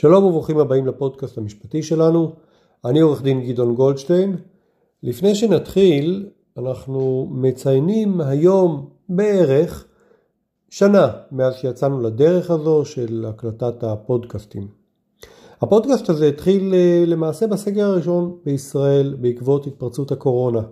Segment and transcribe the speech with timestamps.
[0.00, 2.32] שלום וברוכים הבאים לפודקאסט המשפטי שלנו.
[2.84, 4.36] אני עורך דין גדעון גולדשטיין.
[5.02, 6.28] לפני שנתחיל,
[6.58, 9.86] אנחנו מציינים היום בערך
[10.70, 14.68] שנה מאז שיצאנו לדרך הזו של הקלטת הפודקאסטים.
[15.60, 20.62] הפודקאסט הזה התחיל אה, למעשה בסגר הראשון בישראל בעקבות התפרצות הקורונה.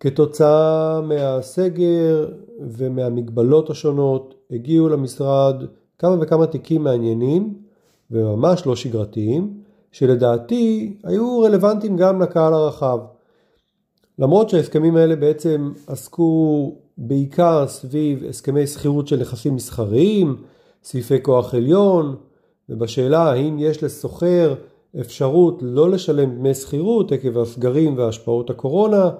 [0.00, 2.28] כתוצאה מהסגר
[2.60, 5.64] ומהמגבלות השונות הגיעו למשרד
[5.98, 7.63] כמה וכמה תיקים מעניינים
[8.10, 9.60] וממש לא שגרתיים,
[9.92, 12.98] שלדעתי היו רלוונטיים גם לקהל הרחב.
[14.18, 20.36] למרות שההסכמים האלה בעצם עסקו בעיקר סביב הסכמי שכירות של נכסים מסחריים,
[20.84, 22.16] סעיפי כוח עליון,
[22.68, 24.54] ובשאלה האם יש לסוחר
[25.00, 29.10] אפשרות לא לשלם דמי שכירות עקב הסגרים והשפעות הקורונה,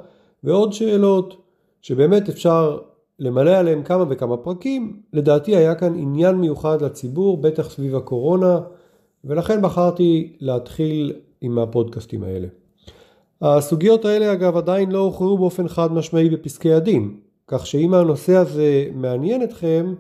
[0.45, 1.37] ועוד שאלות
[1.83, 2.79] שבאמת אפשר
[3.25, 8.61] למלא עליהם כמה וכמה פרקים, לדעתי היה כאן עניין מיוחד לציבור, בטח סביב הקורונה,
[9.25, 12.47] ולכן בחרתי להתחיל עם הפודקאסטים האלה.
[13.43, 17.15] הסוגיות האלה אגב עדיין לא הוכרעו באופן חד משמעי בפסקי הדין,
[17.49, 19.95] כך שאם הנושא הזה מעניין אתכם,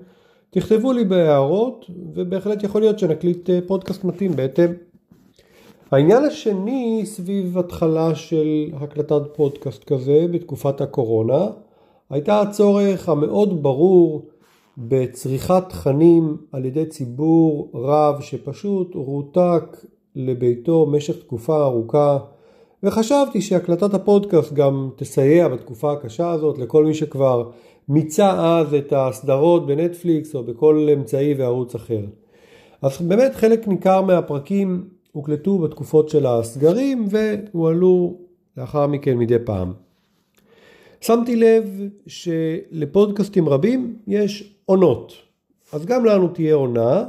[0.50, 4.70] תכתבו לי בהערות, ובהחלט יכול להיות שנקליט אה, פודקאסט מתאים בהתאם.
[5.90, 11.46] העניין השני סביב התחלה של הקלטת פודקאסט כזה בתקופת הקורונה,
[12.10, 14.28] הייתה הצורך המאוד ברור
[14.78, 19.84] בצריכת תכנים על ידי ציבור רב שפשוט רותק
[20.16, 22.18] לביתו במשך תקופה ארוכה
[22.82, 27.50] וחשבתי שהקלטת הפודקאסט גם תסייע בתקופה הקשה הזאת לכל מי שכבר
[27.88, 32.04] מיצה אז את הסדרות בנטפליקס או בכל אמצעי וערוץ אחר.
[32.82, 38.16] אז באמת חלק ניכר מהפרקים הוקלטו בתקופות של הסגרים והועלו
[38.56, 39.83] לאחר מכן מדי פעם.
[41.06, 45.12] שמתי לב שלפודקאסטים רבים יש עונות.
[45.72, 47.04] אז גם לנו תהיה עונה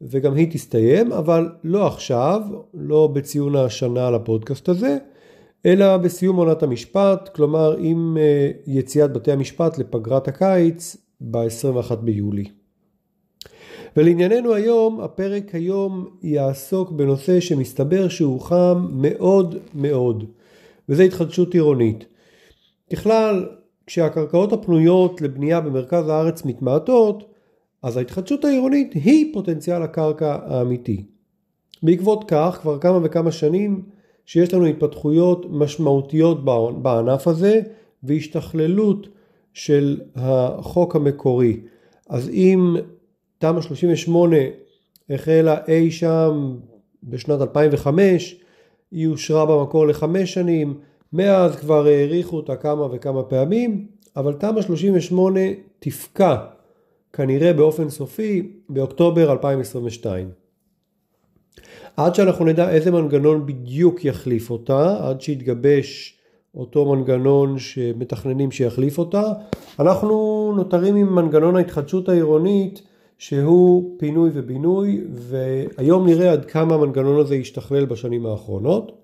[0.00, 2.40] וגם היא תסתיים, אבל לא עכשיו,
[2.74, 4.98] לא בציון השנה לפודקאסט הזה,
[5.66, 12.44] אלא בסיום עונת המשפט, כלומר עם אה, יציאת בתי המשפט לפגרת הקיץ ב-21 ביולי.
[13.96, 20.24] ולענייננו היום, הפרק היום יעסוק בנושא שמסתבר שהוא חם מאוד מאוד,
[20.88, 22.11] וזה התחדשות עירונית.
[22.92, 23.48] ככלל,
[23.86, 27.24] כשהקרקעות הפנויות לבנייה במרכז הארץ מתמעטות,
[27.82, 31.04] אז ההתחדשות העירונית היא פוטנציאל הקרקע האמיתי.
[31.82, 33.82] בעקבות כך, כבר כמה וכמה שנים
[34.26, 36.44] שיש לנו התפתחויות משמעותיות
[36.82, 37.60] בענף הזה
[38.02, 39.08] והשתכללות
[39.52, 41.60] של החוק המקורי.
[42.08, 42.76] אז אם
[43.38, 44.36] תמ"א 38
[45.10, 46.56] החלה אי שם
[47.02, 48.40] בשנת 2005,
[48.90, 50.78] היא אושרה במקור לחמש שנים,
[51.12, 53.86] מאז כבר האריכו אותה כמה וכמה פעמים,
[54.16, 55.40] אבל תמ"א 38
[55.78, 56.36] תפקע
[57.12, 60.28] כנראה באופן סופי באוקטובר 2022.
[61.96, 66.18] עד שאנחנו נדע איזה מנגנון בדיוק יחליף אותה, עד שיתגבש
[66.54, 69.22] אותו מנגנון שמתכננים שיחליף אותה,
[69.78, 72.82] אנחנו נותרים עם מנגנון ההתחדשות העירונית
[73.18, 79.01] שהוא פינוי ובינוי, והיום נראה עד כמה המנגנון הזה ישתכלל בשנים האחרונות.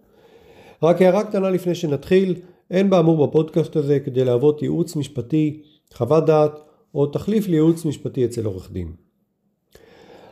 [0.83, 2.35] רק הערה קטנה לפני שנתחיל,
[2.71, 5.63] אין באמור בפודקאסט הזה כדי להוות ייעוץ משפטי,
[5.95, 6.61] חוות דעת
[6.95, 8.93] או תחליף לייעוץ משפטי אצל עורך דין.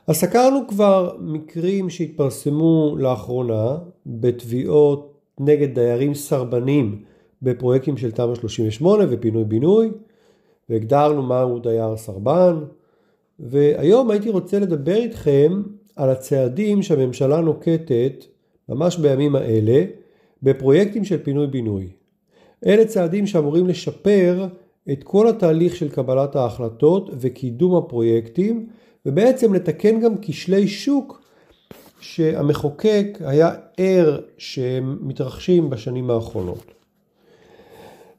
[0.07, 7.05] אז סקרנו כבר מקרים שהתפרסמו לאחרונה בתביעות נגד דיירים סרבנים
[7.43, 9.91] בפרויקטים של תמ"א 38 ופינוי בינוי
[10.69, 12.65] והגדרנו מהו דייר סרבן
[13.41, 15.63] והיום הייתי רוצה לדבר איתכם
[15.97, 18.25] על הצעדים שהממשלה נוקטת
[18.69, 19.85] ממש בימים האלה
[20.47, 21.89] בפרויקטים של פינוי בינוי.
[22.67, 24.47] אלה צעדים שאמורים לשפר
[24.93, 28.67] את כל התהליך של קבלת ההחלטות וקידום הפרויקטים
[29.07, 31.23] ובעצם לתקן גם כשלי שוק
[32.01, 36.65] שהמחוקק היה ער שהם מתרחשים בשנים האחרונות.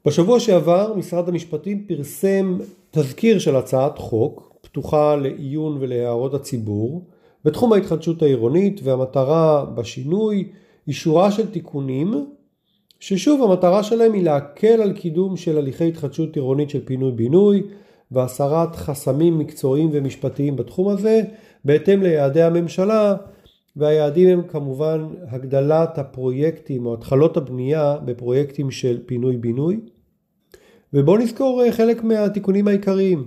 [0.06, 2.58] בשבוע שעבר משרד המשפטים פרסם
[2.90, 7.02] תזכיר של הצעת חוק פתוחה לעיון ולהערות הציבור
[7.44, 10.48] בתחום ההתחדשות העירונית והמטרה בשינוי
[10.88, 12.14] היא שורה של תיקונים
[13.00, 17.62] ששוב המטרה שלהם היא להקל על קידום של הליכי התחדשות עירונית של פינוי בינוי
[18.10, 21.22] והסרת חסמים מקצועיים ומשפטיים בתחום הזה
[21.64, 23.16] בהתאם ליעדי הממשלה
[23.76, 29.80] והיעדים הם כמובן הגדלת הפרויקטים או התחלות הבנייה בפרויקטים של פינוי בינוי
[30.92, 33.24] ובואו נזכור אה, חלק מהתיקונים העיקריים.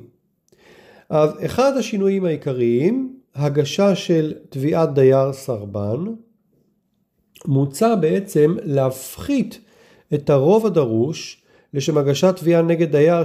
[1.09, 6.05] אז אחד השינויים העיקריים הגשה של תביעת דייר סרבן
[7.47, 9.59] מוצע בעצם להפחית
[10.13, 11.41] את הרוב הדרוש
[11.73, 13.23] לשם הגשת תביעה נגד דייר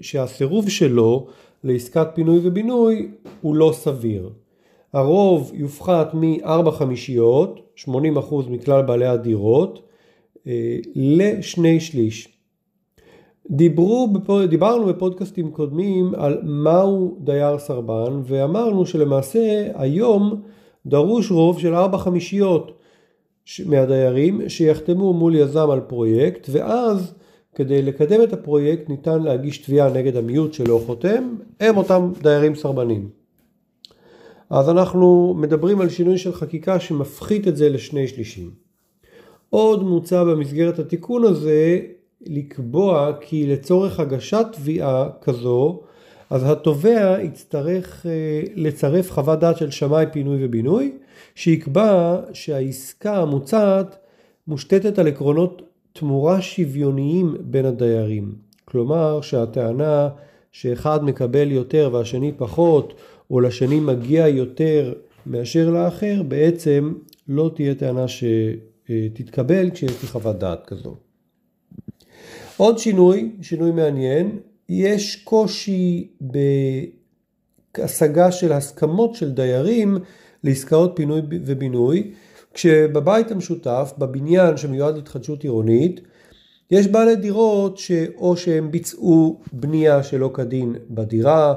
[0.00, 1.26] שהסירוב שלו
[1.64, 3.10] לעסקת פינוי ובינוי
[3.40, 4.30] הוא לא סביר.
[4.92, 7.90] הרוב יופחת מ-4 חמישיות, 80%
[8.50, 9.82] מכלל בעלי הדירות,
[10.46, 12.28] אה, לשני שליש.
[13.50, 14.08] דיברו,
[14.48, 20.42] דיברנו בפודקאסטים קודמים על מהו דייר סרבן ואמרנו שלמעשה היום
[20.86, 22.78] דרוש רוב של 4 חמישיות
[23.66, 27.14] מהדיירים שיחתמו מול יזם על פרויקט ואז
[27.54, 33.08] כדי לקדם את הפרויקט ניתן להגיש תביעה נגד המיעוט שלא חותם, הם אותם דיירים סרבנים.
[34.50, 38.50] אז אנחנו מדברים על שינוי של חקיקה שמפחית את זה לשני שלישים.
[39.50, 41.80] עוד מוצע במסגרת התיקון הזה
[42.26, 45.80] לקבוע כי לצורך הגשת תביעה כזו,
[46.30, 50.92] אז התובע יצטרך אה, לצרף חוות דעת של שמאי פינוי ובינוי,
[51.34, 53.96] שיקבע שהעסקה המוצעת
[54.46, 58.34] מושתתת על עקרונות תמורה שוויוניים בין הדיירים.
[58.64, 60.08] כלומר שהטענה
[60.52, 62.94] שאחד מקבל יותר והשני פחות,
[63.30, 64.92] או לשני מגיע יותר
[65.26, 66.92] מאשר לאחר, בעצם
[67.28, 70.96] לא תהיה טענה שתתקבל כשיש לי חוות דעת כזו.
[72.56, 76.08] עוד שינוי, שינוי מעניין, יש קושי
[77.78, 79.98] בהשגה של הסכמות של דיירים
[80.44, 82.12] לעסקאות פינוי ובינוי,
[82.54, 86.00] כשבבית המשותף, בבניין שמיועד להתחדשות עירונית,
[86.70, 91.54] יש בעלי דירות שאו שהם ביצעו בנייה שלא כדין בדירה,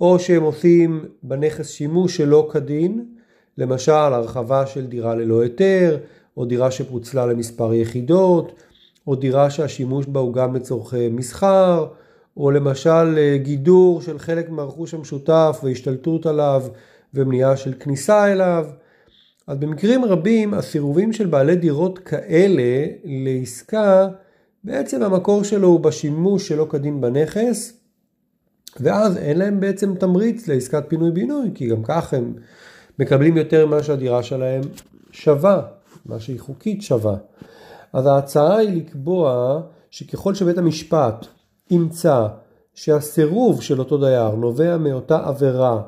[0.00, 3.04] או שהם עושים בנכס שימוש שלא כדין,
[3.58, 5.98] למשל הרחבה של דירה ללא היתר,
[6.36, 8.52] או דירה שפוצלה למספר יחידות,
[9.06, 11.86] או דירה שהשימוש בה הוא גם לצורכי מסחר,
[12.36, 16.62] או למשל אה, גידור של חלק מהרכוש המשותף והשתלטות עליו
[17.14, 18.66] ומניעה של כניסה אליו.
[19.46, 24.08] אז במקרים רבים הסירובים של בעלי דירות כאלה לעסקה
[24.64, 27.72] בעצם המקור שלו הוא בשימוש שלא כדין בנכס
[28.80, 32.34] ואז אין להם בעצם תמריץ לעסקת פינוי בינוי כי גם כך הם
[32.98, 34.60] מקבלים יותר ממה שהדירה שלהם
[35.12, 35.62] שווה,
[36.06, 37.16] מה שהיא חוקית שווה.
[37.92, 39.60] אז ההצעה היא לקבוע
[39.90, 41.26] שככל שבית המשפט
[41.70, 42.26] ימצא
[42.74, 45.82] שהסירוב של אותו דייר נובע מאותה עבירה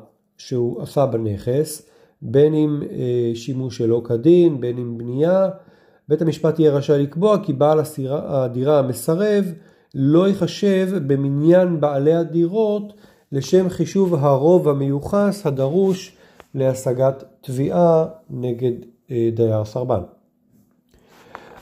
[0.47, 1.89] שהוא עשה בנכס,
[2.21, 5.49] בין אם אה, שימוש שלא כדין, בין אם בנייה,
[6.07, 7.79] בית המשפט יהיה רשאי לקבוע כי בעל
[8.09, 9.45] הדירה המסרב
[9.95, 12.93] לא ייחשב במניין בעלי הדירות
[13.31, 16.15] לשם חישוב הרוב המיוחס הדרוש
[16.55, 18.71] להשגת תביעה נגד
[19.11, 20.01] אה, דייר סרבן.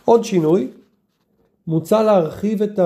[0.06, 0.68] עוד שינוי,
[1.68, 2.80] מוצע להרחיב את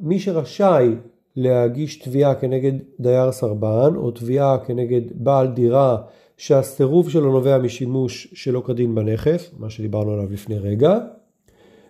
[0.00, 0.94] מי שרשאי
[1.36, 5.96] להגיש תביעה כנגד דייר סרבן או תביעה כנגד בעל דירה
[6.36, 10.98] שהסירוב שלו נובע משימוש שלא כדין בנכס, מה שדיברנו עליו לפני רגע,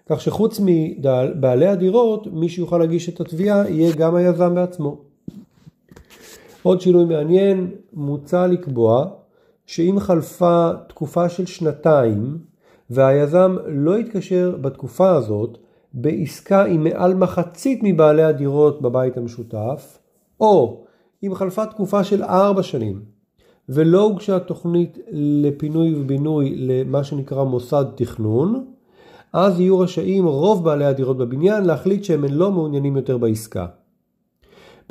[0.06, 4.98] כך שחוץ מבעלי הדירות, מי שיוכל להגיש את התביעה יהיה גם היזם בעצמו.
[6.62, 9.06] עוד שינוי מעניין, מוצע לקבוע
[9.66, 12.38] שאם חלפה תקופה של שנתיים
[12.90, 15.58] והיזם לא יתקשר בתקופה הזאת
[15.98, 19.98] בעסקה עם מעל מחצית מבעלי הדירות בבית המשותף,
[20.40, 20.84] או
[21.22, 23.02] אם חלפה תקופה של ארבע שנים
[23.68, 28.64] ולא הוגשה תוכנית לפינוי ובינוי למה שנקרא מוסד תכנון,
[29.32, 33.66] אז יהיו רשאים רוב בעלי הדירות בבניין להחליט שהם לא מעוניינים יותר בעסקה.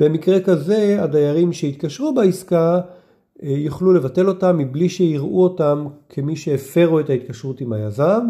[0.00, 2.80] במקרה כזה הדיירים שהתקשרו בעסקה
[3.42, 8.26] אה, יוכלו לבטל אותה מבלי שיראו אותם כמי שהפרו את ההתקשרות עם היזם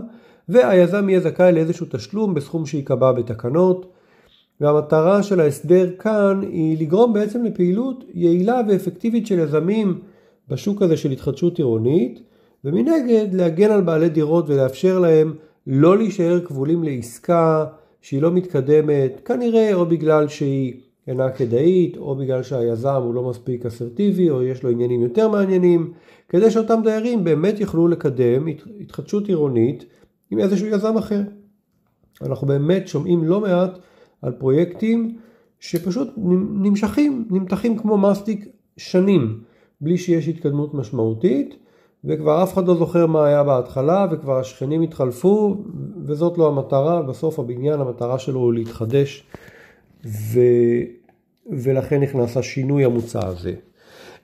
[0.49, 3.93] והיזם יהיה זכאי לאיזשהו תשלום בסכום שייקבע בתקנות.
[4.61, 10.01] והמטרה של ההסדר כאן היא לגרום בעצם לפעילות יעילה ואפקטיבית של יזמים
[10.49, 12.21] בשוק הזה של התחדשות עירונית
[12.65, 15.35] ומנגד להגן על בעלי דירות ולאפשר להם
[15.67, 17.65] לא להישאר כבולים לעסקה
[18.01, 20.75] שהיא לא מתקדמת כנראה או בגלל שהיא
[21.09, 25.93] אינה כדאית, או בגלל שהיזם הוא לא מספיק אסרטיבי, או יש לו עניינים יותר מעניינים,
[26.29, 28.47] כדי שאותם דיירים באמת יוכלו לקדם
[28.81, 29.85] התחדשות עירונית
[30.31, 31.23] עם איזשהו יזם אחר.
[32.23, 33.79] אנחנו באמת שומעים לא מעט
[34.23, 35.19] על פרויקטים
[35.61, 36.09] שפשוט
[36.53, 39.41] נמשכים, נמתחים כמו מסטיק שנים,
[39.81, 41.57] בלי שיש התקדמות משמעותית,
[42.05, 45.65] וכבר אף אחד לא זוכר מה היה בהתחלה, וכבר השכנים התחלפו,
[46.05, 49.27] וזאת לא המטרה, בסוף הבניין המטרה שלו הוא להתחדש
[50.07, 50.41] ו...
[51.51, 53.55] ולכן נכנס השינוי המוצע הזה.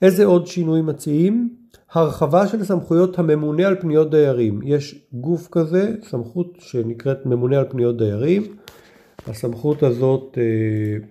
[0.02, 1.61] איזה עוד שינוי מציעים?
[1.92, 4.60] הרחבה של סמכויות הממונה על פניות דיירים.
[4.64, 8.42] יש גוף כזה, סמכות שנקראת ממונה על פניות דיירים.
[9.26, 11.06] הסמכות הזאת, אה,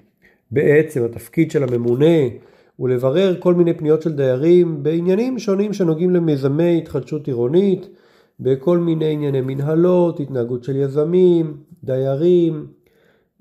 [0.51, 2.15] בעצם התפקיד של הממונה
[2.75, 7.89] הוא לברר כל מיני פניות של דיירים בעניינים שונים שנוגעים למיזמי התחדשות עירונית,
[8.39, 12.65] בכל מיני ענייני מנהלות, התנהגות של יזמים, דיירים,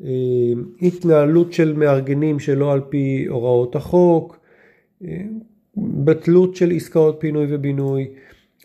[0.05, 4.37] אה, התנהלות של מארגנים שלא על פי הוראות החוק,
[5.77, 8.09] בטלות של עסקאות פינוי ובינוי.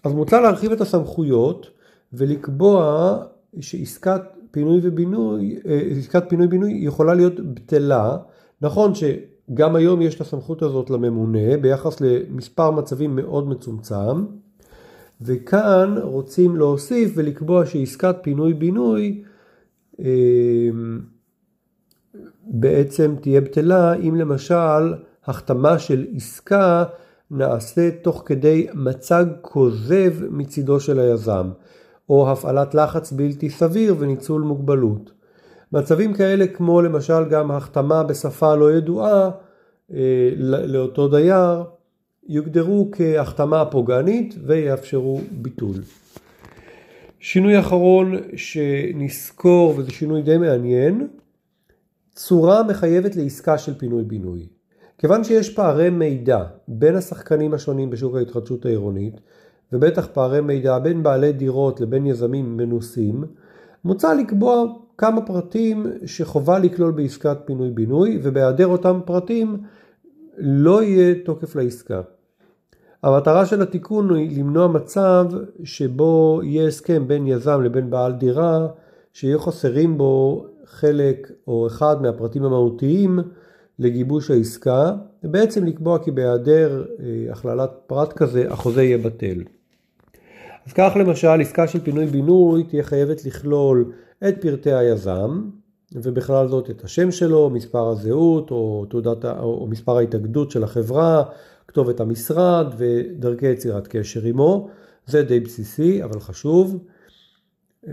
[0.04, 1.68] אז מוצע להרחיב את הסמכויות
[2.14, 3.18] ולקבוע
[3.60, 4.22] שעסקת
[4.52, 8.18] פינוי ובינוי, אה, עסקת פינוי בינוי יכולה להיות בטלה.
[8.62, 14.26] נכון שגם היום יש את הסמכות הזאת לממונה ביחס למספר מצבים מאוד מצומצם,
[15.22, 19.24] וכאן רוצים להוסיף ולקבוע שעסקת פינוי בינוי
[20.00, 20.70] אה,
[22.48, 24.94] בעצם תהיה בטלה אם למשל
[25.28, 26.84] החתמה של עסקה
[27.32, 31.50] נעשית תוך כדי מצג כוזב מצידו של היזם,
[32.10, 35.12] או הפעלת לחץ בלתי סביר וניצול מוגבלות.
[35.72, 39.30] מצבים כאלה כמו למשל גם החתמה בשפה לא ידועה
[39.94, 40.30] אה,
[40.68, 41.64] לאותו דייר
[42.28, 45.76] יוגדרו כהחתמה פוגענית ויאפשרו ביטול.
[47.20, 51.08] שינוי אחרון שנזכור וזה שינוי די מעניין,
[52.14, 54.48] צורה מחייבת לעסקה של פינוי-בינוי.
[54.98, 59.22] כיוון שיש פערי מידע בין השחקנים השונים בשוק ההתחדשות העירונית,
[59.74, 63.24] ובטח פערי מידע בין בעלי דירות לבין יזמים מנוסים,
[63.86, 64.66] מוצע לקבוע
[64.98, 69.58] כמה פרטים שחובה לכלול בעסקת פינוי-בינוי, ובהיעדר אותם פרטים
[70.38, 72.02] לא יהיה תוקף לעסקה.
[73.04, 75.26] המטרה של התיקון היא למנוע מצב
[75.64, 78.68] שבו יהיה הסכם בין יזם לבין בעל דירה
[79.14, 83.20] שיהיו חסרים בו חלק או אחד מהפרטים המהותיים
[83.80, 84.92] לגיבוש העסקה,
[85.24, 89.44] ובעצם לקבוע כי בהיעדר אה, הכללת פרט כזה החוזה יהיה בטל.
[90.68, 93.92] אז כך למשל עסקה של פינוי בינוי תהיה חייבת לכלול
[94.28, 95.42] את פרטי היזם
[95.94, 101.24] ובכלל זאת את השם שלו, מספר הזהות או, תעודת, או מספר ההתאגדות של החברה,
[101.68, 104.70] כתובת המשרד ודרכי יצירת קשר עמו.
[105.06, 106.84] זה די בסיסי אבל חשוב.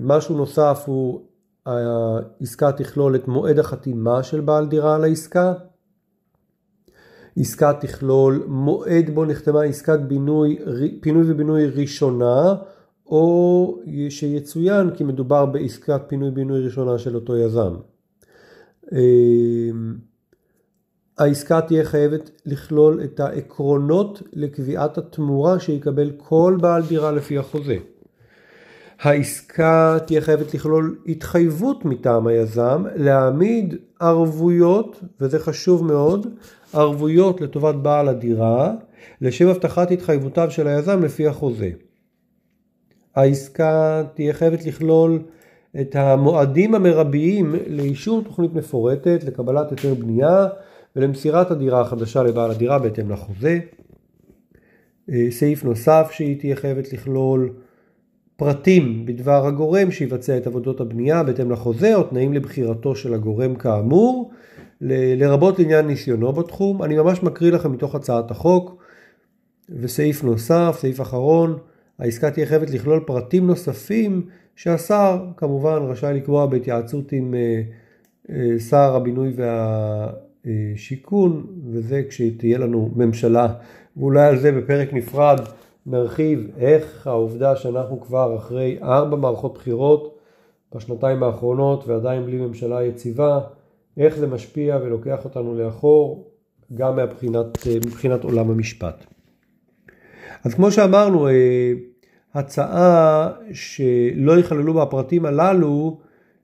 [0.00, 1.20] משהו נוסף הוא
[1.66, 5.54] העסקה תכלול את מועד החתימה של בעל דירה על העסקה.
[7.36, 10.58] עסקה תכלול מועד בו נחתמה עסקת בינוי,
[11.00, 12.54] פינוי ובינוי ראשונה
[13.06, 17.74] או שיצוין כי מדובר בעסקת פינוי בינוי ראשונה של אותו יזם.
[18.92, 19.96] אמ,
[21.18, 27.76] העסקה תהיה חייבת לכלול את העקרונות לקביעת התמורה שיקבל כל בעל דירה לפי החוזה.
[29.00, 36.26] העסקה תהיה חייבת לכלול התחייבות מטעם היזם להעמיד ערבויות, וזה חשוב מאוד,
[36.74, 38.72] ערבויות לטובת בעל הדירה,
[39.20, 41.70] לשם הבטחת התחייבותיו של היזם לפי החוזה.
[43.14, 45.22] העסקה תהיה חייבת לכלול
[45.80, 50.46] את המועדים המרביים לאישור תוכנית מפורטת, לקבלת היתר בנייה
[50.96, 53.58] ולמסירת הדירה החדשה לבעל הדירה בהתאם לחוזה.
[55.10, 57.52] אה, סעיף נוסף שהיא תהיה חייבת לכלול
[58.36, 64.30] פרטים בדבר הגורם שיבצע את עבודות הבנייה בהתאם לחוזה או תנאים לבחירתו של הגורם כאמור,
[64.84, 66.82] לרבות לעניין ניסיונו בתחום.
[66.82, 68.82] אני ממש מקריא לכם מתוך הצעת החוק.
[69.68, 71.58] וסעיף נוסף, סעיף אחרון,
[71.98, 77.62] העסקה תהיה חייבת לכלול פרטים נוספים שהשר כמובן רשאי לקבוע בהתייעצות עם אה,
[78.30, 79.32] אה, שר הבינוי
[80.44, 83.54] והשיכון, וזה כשתהיה לנו ממשלה,
[83.96, 85.40] ואולי על זה בפרק נפרד
[85.86, 90.18] נרחיב איך העובדה שאנחנו כבר אחרי ארבע מערכות בחירות
[90.74, 93.40] בשנתיים האחרונות ועדיין בלי ממשלה יציבה,
[93.96, 96.30] איך זה משפיע ולוקח אותנו לאחור
[96.74, 97.46] גם מבחינת,
[97.86, 99.04] מבחינת עולם המשפט.
[100.44, 101.72] אז כמו שאמרנו, אה,
[102.34, 105.98] הצעה שלא יכללו בה הפרטים הללו,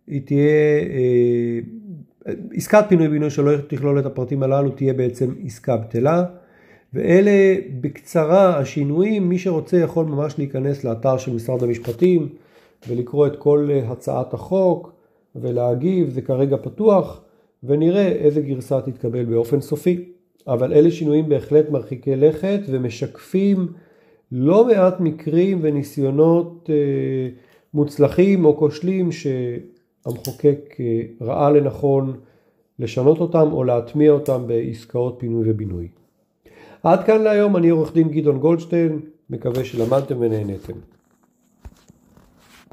[0.07, 1.59] היא תהיה, אה,
[2.53, 6.25] עסקת פינוי בינוי שלא תכלול את הפרטים הללו תהיה בעצם עסקה בטלה.
[6.95, 12.29] ואלה בקצרה השינויים, מי שרוצה יכול ממש להיכנס לאתר של משרד המשפטים
[12.89, 14.93] ולקרוא את כל הצעת החוק
[15.37, 17.25] ולהגיב, זה כרגע פתוח
[17.65, 20.05] ונראה איזה גרסה תתקבל באופן סופי.
[20.49, 23.69] אבל אלה שינויים בהחלט מרחיקי לכת ומשקפים
[24.33, 27.29] לא מעט מקרים וניסיונות אה,
[27.75, 32.17] מוצלחים או כושלים שהמחוקק אה, ראה לנכון
[32.79, 35.89] לשנות אותם או להטמיע אותם בעסקאות פינוי ובינוי.
[36.83, 39.01] עד כאן להיום, אני עורך דין גדעון גולדשטיין,
[39.31, 40.73] מקווה שלמדתם ונהניתם.